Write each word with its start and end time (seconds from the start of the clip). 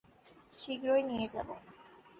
শীঘ্রই 0.51 1.03
নিয়ে 1.03 1.27
যাব। 1.27 1.47